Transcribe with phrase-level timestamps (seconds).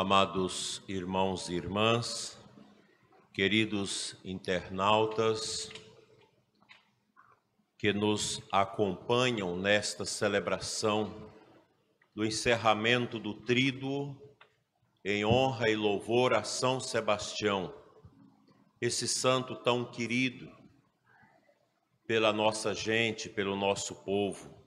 [0.00, 2.38] Amados irmãos e irmãs,
[3.34, 5.72] queridos internautas
[7.76, 11.32] que nos acompanham nesta celebração
[12.14, 14.16] do encerramento do Tríduo
[15.04, 17.74] em honra e louvor a São Sebastião,
[18.80, 20.48] esse santo tão querido
[22.06, 24.64] pela nossa gente, pelo nosso povo,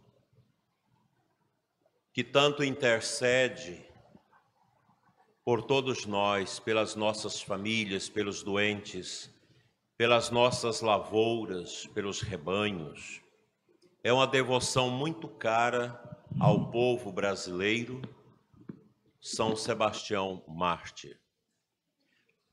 [2.11, 3.89] que tanto intercede
[5.43, 9.29] por todos nós, pelas nossas famílias, pelos doentes,
[9.97, 13.21] pelas nossas lavouras, pelos rebanhos.
[14.03, 15.99] É uma devoção muito cara
[16.39, 18.01] ao povo brasileiro,
[19.19, 21.19] São Sebastião Mártir.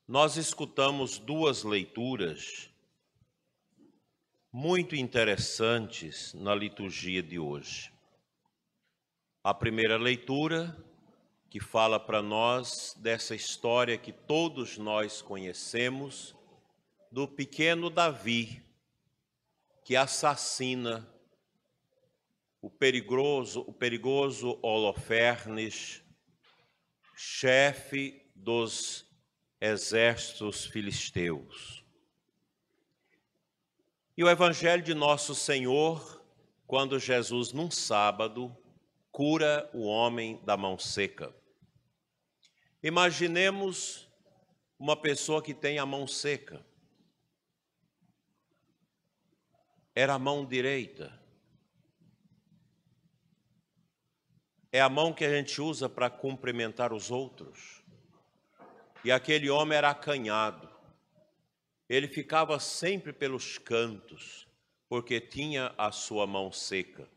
[0.07, 2.71] Nós escutamos duas leituras
[4.51, 7.93] muito interessantes na liturgia de hoje.
[9.45, 10.75] A primeira leitura
[11.51, 16.37] que fala para nós dessa história que todos nós conhecemos
[17.11, 18.63] do pequeno Davi
[19.83, 21.09] que assassina
[22.61, 26.03] o perigoso, o perigoso Holofernes,
[27.17, 29.07] chefe dos
[29.59, 31.83] exércitos filisteus.
[34.15, 36.23] E o evangelho de nosso Senhor,
[36.67, 38.55] quando Jesus num sábado
[39.11, 41.35] cura o homem da mão seca.
[42.83, 44.09] Imaginemos
[44.79, 46.65] uma pessoa que tem a mão seca.
[49.95, 51.19] Era a mão direita.
[54.71, 57.83] É a mão que a gente usa para cumprimentar os outros.
[59.05, 60.69] E aquele homem era acanhado.
[61.89, 64.47] Ele ficava sempre pelos cantos,
[64.89, 67.09] porque tinha a sua mão seca.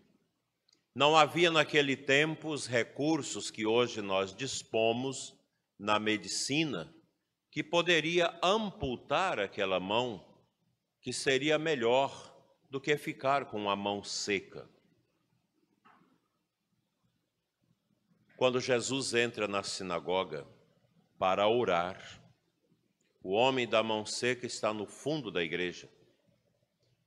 [0.96, 5.40] Não havia naquele tempo os recursos que hoje nós dispomos
[5.82, 6.94] na medicina
[7.50, 10.24] que poderia amputar aquela mão,
[11.02, 12.32] que seria melhor
[12.70, 14.70] do que ficar com a mão seca.
[18.38, 20.48] Quando Jesus entra na sinagoga
[21.18, 22.22] para orar,
[23.24, 25.90] o homem da mão seca está no fundo da igreja,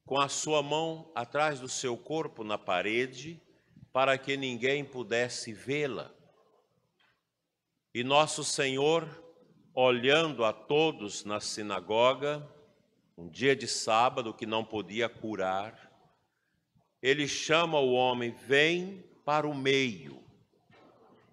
[0.05, 3.41] com a sua mão atrás do seu corpo na parede,
[3.93, 6.13] para que ninguém pudesse vê-la.
[7.95, 9.09] E nosso Senhor,
[9.73, 12.45] olhando a todos na sinagoga,
[13.17, 15.93] um dia de sábado que não podia curar,
[17.01, 20.25] ele chama o homem, vem para o meio.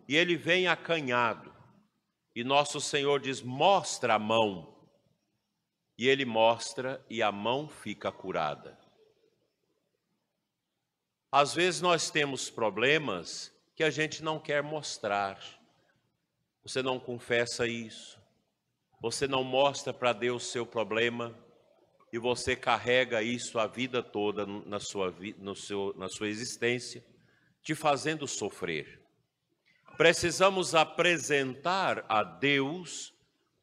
[0.08, 1.52] E ele vem acanhado.
[2.36, 4.72] E nosso Senhor diz: mostra a mão.
[5.98, 8.78] E ele mostra e a mão fica curada.
[11.32, 15.61] Às vezes nós temos problemas que a gente não quer mostrar
[16.64, 18.20] você não confessa isso,
[19.02, 21.36] você não mostra para Deus seu problema
[22.14, 27.04] e você carrega isso a vida toda na sua, no seu, na sua existência,
[27.64, 29.02] te fazendo sofrer.
[29.98, 33.14] Precisamos apresentar a Deus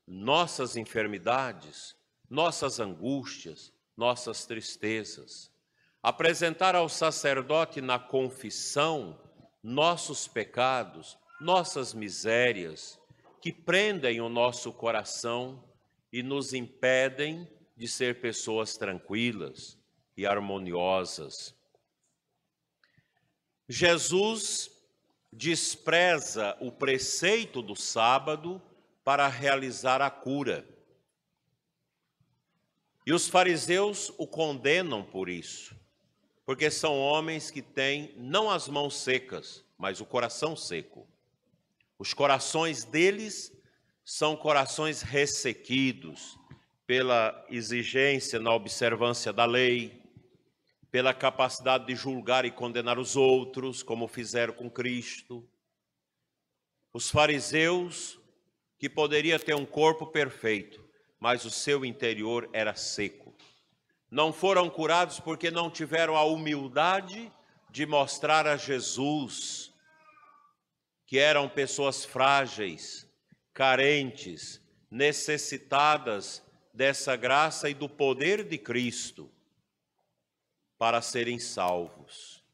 [0.06, 1.96] nossas enfermidades,
[2.28, 5.50] nossas angústias, nossas tristezas.
[6.02, 9.20] Apresentar ao sacerdote na confissão
[9.62, 12.98] nossos pecados, nossas misérias
[13.40, 15.62] que prendem o nosso coração
[16.12, 19.78] e nos impedem de ser pessoas tranquilas
[20.16, 21.54] e harmoniosas.
[23.68, 24.70] Jesus
[25.32, 28.60] despreza o preceito do sábado
[29.04, 30.66] para realizar a cura.
[33.06, 35.76] E os fariseus o condenam por isso,
[36.44, 41.06] porque são homens que têm não as mãos secas, mas o coração seco.
[41.98, 43.52] Os corações deles
[44.04, 46.38] são corações ressequidos
[46.86, 50.00] pela exigência na observância da lei,
[50.90, 55.46] pela capacidade de julgar e condenar os outros, como fizeram com Cristo.
[56.92, 58.18] Os fariseus,
[58.78, 60.82] que poderia ter um corpo perfeito,
[61.18, 63.34] mas o seu interior era seco.
[64.08, 67.30] Não foram curados porque não tiveram a humildade
[67.70, 69.74] de mostrar a Jesus
[71.08, 73.10] que eram pessoas frágeis,
[73.54, 74.60] carentes,
[74.90, 76.44] necessitadas
[76.74, 79.32] dessa graça e do poder de Cristo
[80.76, 82.44] para serem salvos.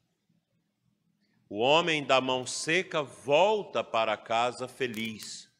[1.49, 5.51] O homem da mão seca volta para casa feliz,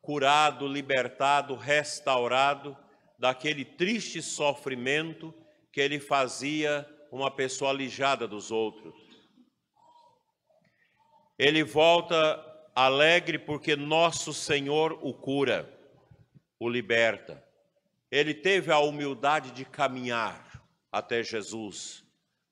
[0.00, 2.78] curado, libertado, restaurado
[3.18, 5.34] daquele triste sofrimento
[5.72, 9.05] que ele fazia uma pessoa alijada dos outros
[11.38, 12.42] ele volta
[12.74, 15.72] alegre porque nosso Senhor o cura,
[16.58, 17.42] o liberta.
[18.10, 22.04] Ele teve a humildade de caminhar até Jesus.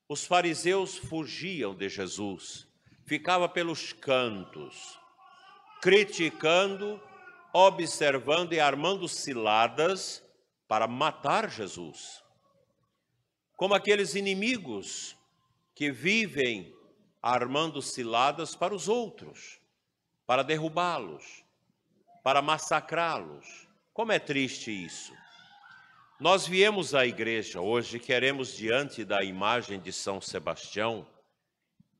[0.07, 2.67] Os fariseus fugiam de Jesus,
[3.05, 4.99] ficava pelos cantos,
[5.81, 7.01] criticando,
[7.51, 10.23] observando e armando ciladas
[10.67, 12.23] para matar Jesus.
[13.55, 15.17] Como aqueles inimigos
[15.73, 16.75] que vivem
[17.25, 19.59] armando ciladas para os outros,
[20.27, 21.43] para derrubá-los,
[22.23, 23.67] para massacrá-los.
[23.91, 25.11] Como é triste isso.
[26.19, 31.07] Nós viemos à igreja hoje, queremos, diante da imagem de São Sebastião,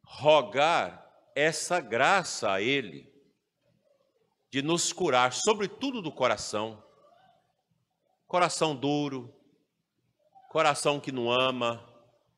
[0.03, 3.11] rogar essa graça a Ele,
[4.51, 6.83] de nos curar, sobretudo do coração.
[8.27, 9.33] Coração duro,
[10.49, 11.83] coração que não ama,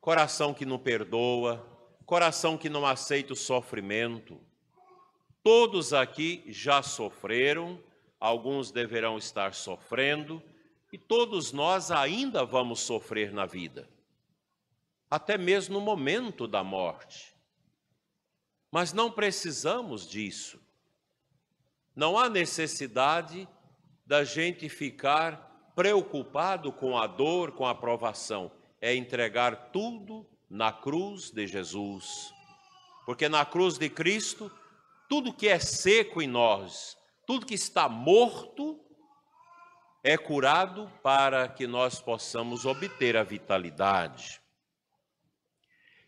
[0.00, 1.67] coração que não perdoa,
[2.08, 4.40] coração que não aceita o sofrimento.
[5.42, 7.78] Todos aqui já sofreram,
[8.18, 10.42] alguns deverão estar sofrendo,
[10.90, 13.86] e todos nós ainda vamos sofrer na vida,
[15.10, 17.36] até mesmo no momento da morte.
[18.70, 20.58] Mas não precisamos disso.
[21.94, 23.46] Não há necessidade
[24.06, 28.50] da gente ficar preocupado com a dor, com a provação,
[28.80, 32.32] é entregar tudo na cruz de Jesus.
[33.04, 34.50] Porque na cruz de Cristo,
[35.08, 36.96] tudo que é seco em nós,
[37.26, 38.80] tudo que está morto,
[40.02, 44.40] é curado para que nós possamos obter a vitalidade.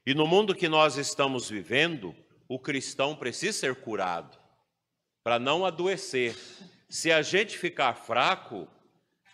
[0.06, 2.14] E no mundo que nós estamos vivendo,
[2.48, 4.38] o cristão precisa ser curado
[5.22, 6.36] para não adoecer.
[6.88, 8.66] Se a gente ficar fraco,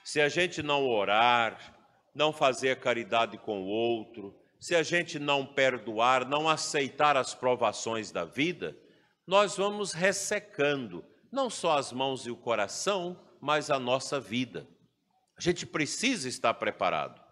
[0.05, 1.75] se a gente não orar,
[2.15, 8.11] não fazer caridade com o outro, se a gente não perdoar, não aceitar as provações
[8.11, 8.77] da vida,
[9.25, 14.67] nós vamos ressecando não só as mãos e o coração, mas a nossa vida.
[15.37, 17.23] A gente precisa estar preparado.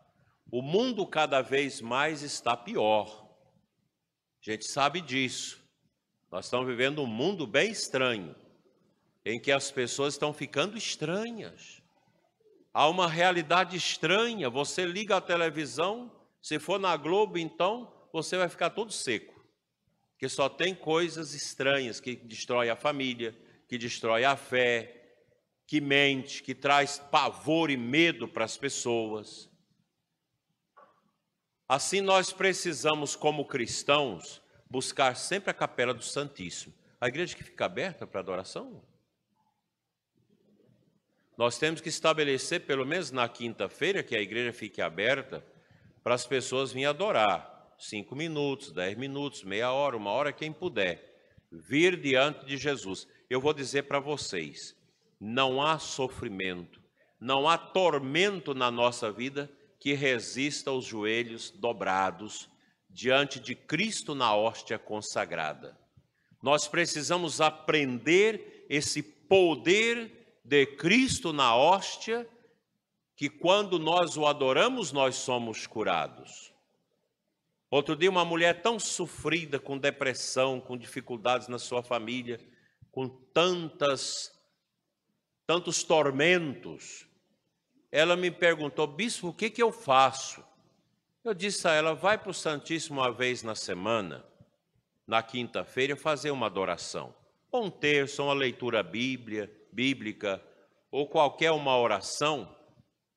[0.49, 3.29] O mundo cada vez mais está pior.
[4.41, 5.61] A gente sabe disso.
[6.31, 8.33] Nós estamos vivendo um mundo bem estranho,
[9.25, 11.83] em que as pessoas estão ficando estranhas.
[12.73, 14.49] Há uma realidade estranha.
[14.49, 16.13] Você liga a televisão,
[16.45, 19.43] se for na Globo, então você vai ficar todo seco.
[20.19, 23.35] Que só tem coisas estranhas que destrói a família,
[23.67, 25.23] que destrói a fé,
[25.67, 29.51] que mente, que traz pavor e medo para as pessoas.
[31.67, 36.75] Assim nós precisamos, como cristãos, buscar sempre a capela do Santíssimo.
[37.01, 38.85] A igreja que fica aberta para adoração?
[41.39, 45.43] Nós temos que estabelecer, pelo menos na quinta-feira, que a igreja fique aberta
[46.05, 47.75] para as pessoas virem adorar.
[47.79, 51.13] Cinco minutos, dez minutos, meia hora, uma hora, quem puder.
[51.51, 53.09] Vir diante de Jesus.
[53.29, 54.77] Eu vou dizer para vocês:
[55.19, 56.81] não há sofrimento,
[57.19, 62.49] não há tormento na nossa vida que resista aos joelhos dobrados
[62.91, 65.77] diante de Cristo na hóstia consagrada.
[66.43, 72.29] Nós precisamos aprender esse poder de Cristo na hóstia,
[73.17, 76.53] que quando nós o adoramos, nós somos curados.
[77.71, 82.39] Outro dia, uma mulher tão sofrida, com depressão, com dificuldades na sua família,
[82.91, 84.33] com tantas,
[85.47, 87.07] tantos tormentos,
[87.91, 90.45] ela me perguntou, bispo, o que, que eu faço?
[91.25, 94.25] Eu disse a ela, vai para o Santíssimo uma vez na semana,
[95.07, 97.15] na quinta-feira, fazer uma adoração.
[97.53, 100.43] Um terço, uma leitura bíblia, bíblica
[100.91, 102.54] ou qualquer uma oração,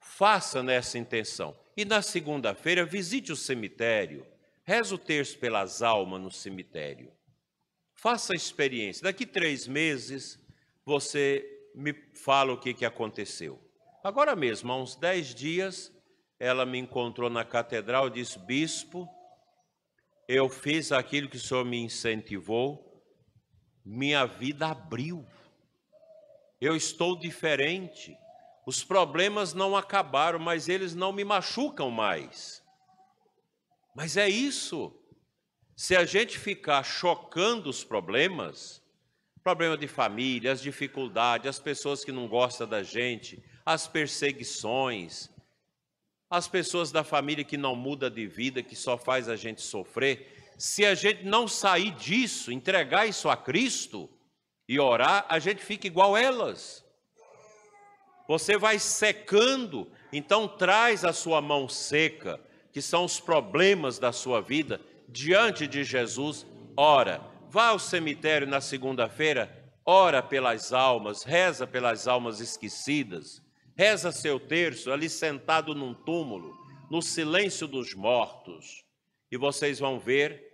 [0.07, 1.55] faça nessa intenção.
[1.75, 4.25] E na segunda-feira, visite o cemitério,
[4.63, 7.11] reze o terço pelas almas no cemitério.
[7.93, 9.03] Faça a experiência.
[9.03, 10.39] Daqui três meses,
[10.85, 11.45] você
[11.75, 13.61] me fala o que, que aconteceu.
[14.03, 15.91] Agora mesmo, há uns dez dias,
[16.39, 19.07] ela me encontrou na catedral e disse: Bispo,
[20.27, 23.03] eu fiz aquilo que o senhor me incentivou,
[23.85, 25.25] minha vida abriu.
[26.59, 28.17] Eu estou diferente.
[28.67, 32.61] Os problemas não acabaram, mas eles não me machucam mais.
[33.95, 34.93] Mas é isso.
[35.73, 38.83] Se a gente ficar chocando os problemas,
[39.41, 45.29] problema de família, as dificuldades, as pessoas que não gostam da gente, as perseguições,
[46.29, 50.51] as pessoas da família que não muda de vida, que só faz a gente sofrer,
[50.57, 54.09] se a gente não sair disso, entregar isso a Cristo,
[54.67, 56.85] e orar, a gente fica igual elas.
[58.27, 62.39] Você vai secando, então traz a sua mão seca,
[62.73, 66.45] que são os problemas da sua vida, diante de Jesus.
[66.75, 73.41] Ora, vá ao cemitério na segunda-feira, ora pelas almas, reza pelas almas esquecidas,
[73.77, 76.53] reza seu terço ali sentado num túmulo,
[76.91, 78.83] no silêncio dos mortos.
[79.31, 80.51] E vocês vão ver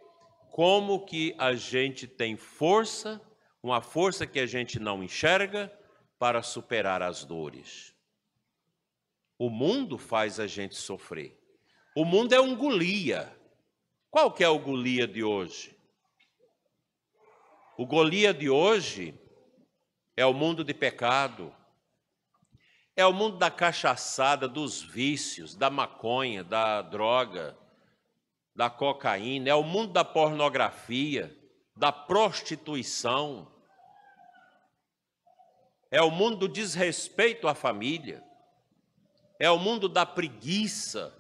[0.51, 3.19] como que a gente tem força,
[3.61, 5.71] uma força que a gente não enxerga
[6.23, 7.93] para superar as dores.
[9.37, 11.37] O mundo faz a gente sofrer.
[11.93, 13.37] O mundo é um Golia.
[14.09, 15.77] Qual que é o Golia de hoje?
[17.77, 19.19] O Golia de hoje
[20.15, 21.53] é o mundo de pecado,
[22.95, 27.59] é o mundo da cachaçada, dos vícios, da maconha, da droga,
[28.55, 31.37] da cocaína, é o mundo da pornografia,
[31.75, 33.52] da prostituição,
[35.93, 38.23] é o mundo do desrespeito à família,
[39.37, 41.15] é o mundo da preguiça,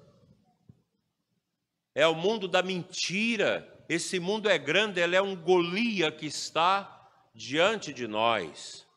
[1.93, 3.85] é o mundo da mentira.
[3.87, 8.87] Esse mundo é grande, ele é um Golia que está diante de nós,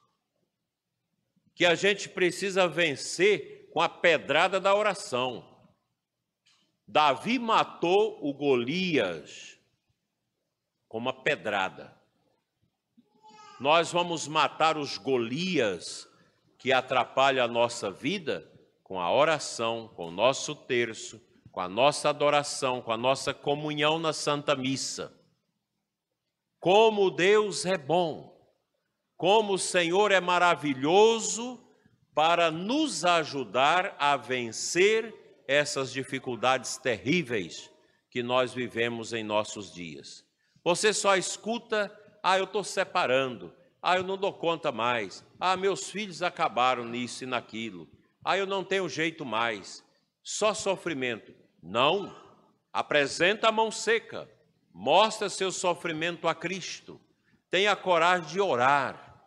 [1.54, 5.46] que a gente precisa vencer com a pedrada da oração.
[6.88, 9.58] Davi matou o Golias
[10.88, 11.95] com uma pedrada.
[13.58, 16.06] Nós vamos matar os Golias
[16.58, 18.50] que atrapalham a nossa vida
[18.82, 21.20] com a oração, com o nosso terço,
[21.50, 25.12] com a nossa adoração, com a nossa comunhão na Santa Missa.
[26.60, 28.36] Como Deus é bom,
[29.16, 31.58] como o Senhor é maravilhoso
[32.14, 35.14] para nos ajudar a vencer
[35.48, 37.70] essas dificuldades terríveis
[38.10, 40.24] que nós vivemos em nossos dias.
[40.64, 41.90] Você só escuta,
[42.22, 47.24] ah, eu estou separando, ah, eu não dou conta mais, ah, meus filhos acabaram nisso
[47.24, 47.88] e naquilo,
[48.24, 49.84] ah, eu não tenho jeito mais,
[50.22, 51.32] só sofrimento.
[51.62, 52.14] Não.
[52.72, 54.28] Apresenta a mão seca.
[54.72, 57.00] Mostra seu sofrimento a Cristo.
[57.48, 59.22] Tenha coragem de orar,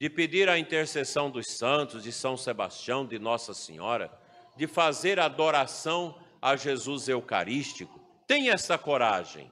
[0.00, 4.12] de pedir a intercessão dos santos, de São Sebastião, de Nossa Senhora,
[4.56, 8.00] de fazer adoração a Jesus Eucarístico.
[8.26, 9.48] Tenha essa coragem.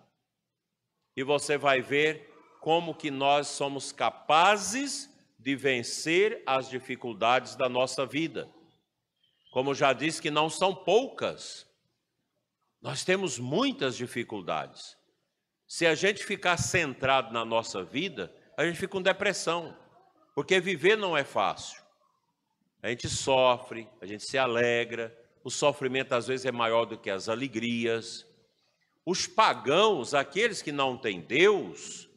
[1.17, 2.30] E você vai ver
[2.61, 8.49] como que nós somos capazes de vencer as dificuldades da nossa vida.
[9.51, 11.67] Como já disse que não são poucas,
[12.81, 14.97] nós temos muitas dificuldades.
[15.67, 19.77] Se a gente ficar centrado na nossa vida, a gente fica com depressão,
[20.35, 21.83] porque viver não é fácil.
[22.83, 27.09] A gente sofre, a gente se alegra, o sofrimento às vezes é maior do que
[27.09, 28.27] as alegrias.
[29.07, 32.10] Os pagãos, aqueles que não têm Deus,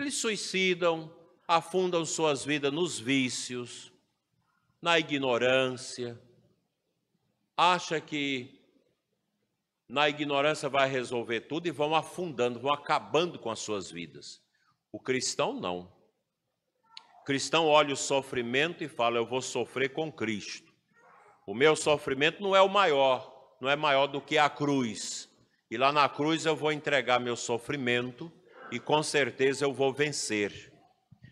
[0.00, 1.12] eles suicidam,
[1.46, 3.92] afundam suas vidas nos vícios,
[4.80, 6.20] na ignorância,
[7.56, 8.62] acha que
[9.88, 14.40] na ignorância vai resolver tudo e vão afundando, vão acabando com as suas vidas.
[14.92, 15.92] O cristão não.
[17.20, 20.72] O cristão olha o sofrimento e fala: Eu vou sofrer com Cristo.
[21.46, 25.28] O meu sofrimento não é o maior, não é maior do que a cruz.
[25.70, 28.32] E lá na cruz eu vou entregar meu sofrimento
[28.70, 30.72] e com certeza eu vou vencer.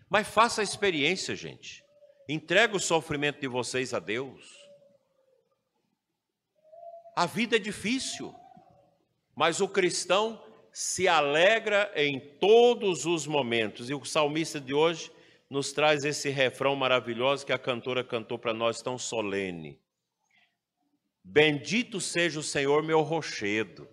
[0.09, 1.85] Mas faça a experiência, gente.
[2.29, 4.67] Entrega o sofrimento de vocês a Deus.
[7.15, 8.35] A vida é difícil.
[9.35, 13.91] Mas o cristão se alegra em todos os momentos.
[13.91, 15.13] E o salmista de hoje
[15.49, 19.81] nos traz esse refrão maravilhoso que a cantora cantou para nós tão solene.
[21.23, 23.89] Bendito seja o Senhor meu rochedo.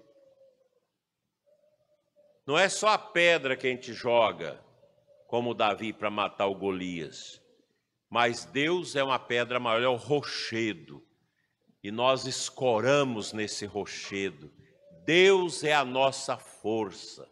[2.46, 4.62] Não é só a pedra que a gente joga,
[5.28, 7.42] como Davi para matar o Golias,
[8.10, 11.04] mas Deus é uma pedra maior, é o rochedo.
[11.84, 14.52] E nós escoramos nesse rochedo
[15.06, 17.30] Deus é a nossa força.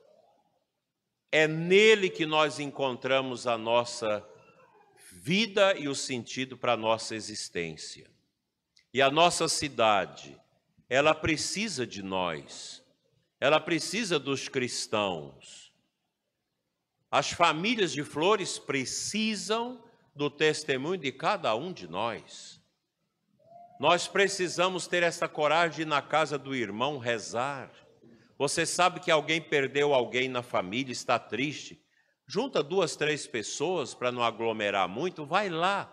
[1.31, 4.27] É nele que nós encontramos a nossa
[5.11, 8.09] vida e o sentido para a nossa existência.
[8.93, 10.37] E a nossa cidade,
[10.89, 12.83] ela precisa de nós,
[13.41, 15.73] ela precisa dos cristãos.
[17.09, 19.83] As famílias de flores precisam
[20.15, 22.61] do testemunho de cada um de nós.
[23.79, 27.71] Nós precisamos ter essa coragem de ir na casa do irmão rezar.
[28.37, 31.83] Você sabe que alguém perdeu alguém na família, está triste.
[32.27, 35.91] Junta duas, três pessoas para não aglomerar muito, vai lá.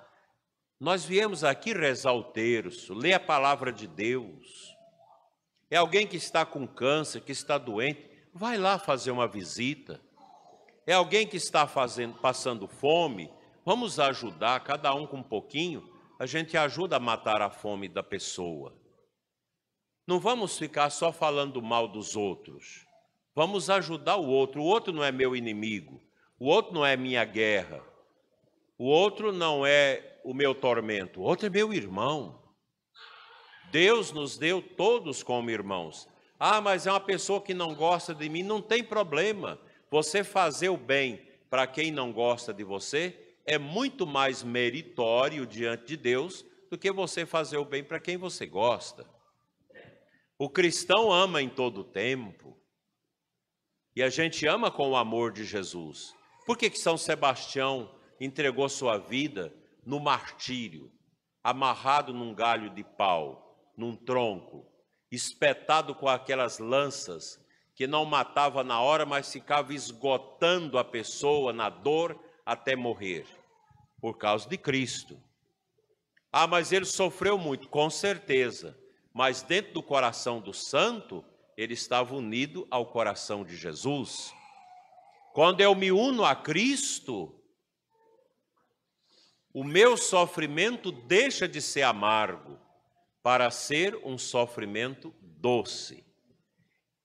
[0.79, 4.78] Nós viemos aqui rezar o terço, ler a palavra de Deus.
[5.71, 10.01] É alguém que está com câncer, que está doente, vai lá fazer uma visita.
[10.87, 13.31] É alguém que está fazendo, passando fome,
[13.65, 18.03] vamos ajudar, cada um com um pouquinho a gente ajuda a matar a fome da
[18.03, 18.75] pessoa.
[20.07, 22.87] Não vamos ficar só falando mal dos outros.
[23.35, 24.63] Vamos ajudar o outro.
[24.63, 26.03] O outro não é meu inimigo.
[26.39, 27.85] O outro não é minha guerra.
[28.77, 32.38] O outro não é o meu tormento, o outro é meu irmão.
[33.71, 36.09] Deus nos deu todos como irmãos.
[36.39, 39.61] Ah, mas é uma pessoa que não gosta de mim, não tem problema.
[39.91, 45.87] Você fazer o bem para quem não gosta de você é muito mais meritório diante
[45.87, 49.07] de Deus do que você fazer o bem para quem você gosta.
[50.39, 52.57] O cristão ama em todo tempo.
[53.97, 56.15] E a gente ama com o amor de Jesus.
[56.47, 59.53] Por que, que São Sebastião entregou sua vida
[59.85, 60.93] no martírio,
[61.43, 63.48] amarrado num galho de pau,
[63.79, 64.71] num tronco,
[65.11, 67.43] espetado com aquelas lanças
[67.75, 73.25] que não matava na hora, mas ficava esgotando a pessoa na dor até morrer?
[74.01, 75.21] por causa de Cristo.
[76.33, 78.79] Ah, mas ele sofreu muito, com certeza.
[79.13, 81.25] Mas dentro do coração do santo,
[81.57, 84.33] ele estava unido ao coração de Jesus.
[85.33, 87.35] Quando eu me uno a Cristo,
[89.53, 92.59] o meu sofrimento deixa de ser amargo
[93.23, 96.05] para ser um sofrimento doce.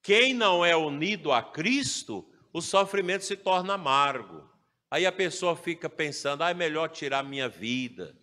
[0.01, 4.49] Quem não é unido a Cristo, o sofrimento se torna amargo.
[4.91, 8.15] Aí a pessoa fica pensando: ah, é melhor tirar minha vida.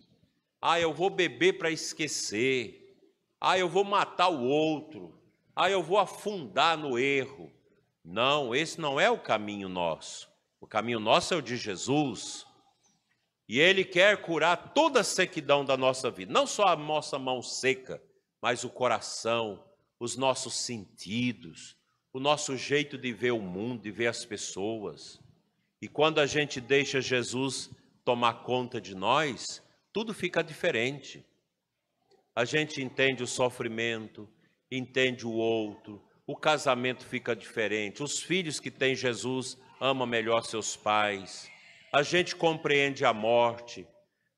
[0.61, 2.95] Ah, eu vou beber para esquecer.
[3.39, 5.19] Ah, eu vou matar o outro.
[5.55, 7.51] Ah, eu vou afundar no erro.
[8.05, 10.29] Não, esse não é o caminho nosso.
[10.59, 12.45] O caminho nosso é o de Jesus.
[13.51, 17.41] E Ele quer curar toda a sequidão da nossa vida, não só a nossa mão
[17.41, 18.01] seca,
[18.41, 19.61] mas o coração,
[19.99, 21.75] os nossos sentidos,
[22.13, 25.19] o nosso jeito de ver o mundo, de ver as pessoas.
[25.81, 27.69] E quando a gente deixa Jesus
[28.05, 31.21] tomar conta de nós, tudo fica diferente.
[32.33, 34.29] A gente entende o sofrimento,
[34.71, 40.77] entende o outro, o casamento fica diferente, os filhos que têm Jesus amam melhor seus
[40.77, 41.50] pais,
[41.91, 43.87] a gente compreende a morte.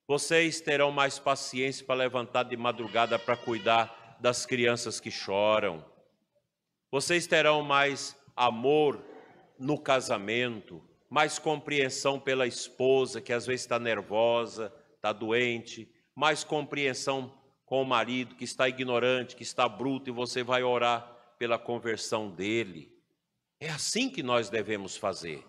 [0.07, 5.83] Vocês terão mais paciência para levantar de madrugada para cuidar das crianças que choram.
[6.91, 9.03] Vocês terão mais amor
[9.59, 10.81] no casamento
[11.13, 17.31] mais compreensão pela esposa, que às vezes está nervosa, está doente, mais compreensão
[17.67, 22.31] com o marido, que está ignorante, que está bruto, e você vai orar pela conversão
[22.31, 22.91] dele.
[23.59, 25.45] É assim que nós devemos fazer.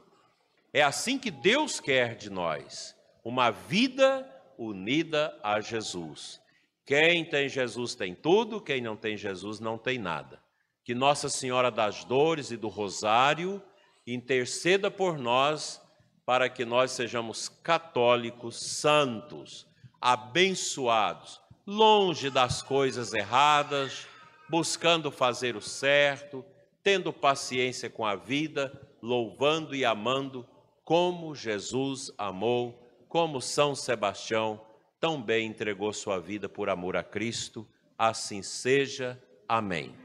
[0.75, 2.97] É assim que Deus quer de nós.
[3.25, 6.41] Uma vida unida a Jesus.
[6.85, 10.43] Quem tem Jesus tem tudo, quem não tem Jesus não tem nada.
[10.83, 13.63] Que Nossa Senhora das Dores e do Rosário
[14.05, 15.81] interceda por nós
[16.27, 19.69] para que nós sejamos católicos santos,
[20.01, 24.09] abençoados, longe das coisas erradas,
[24.49, 26.45] buscando fazer o certo,
[26.83, 30.45] tendo paciência com a vida, louvando e amando
[30.85, 34.61] como Jesus amou, como São Sebastião
[35.01, 37.67] tão bem entregou sua vida por amor a Cristo.
[37.99, 39.21] Assim seja.
[39.49, 40.04] Amém.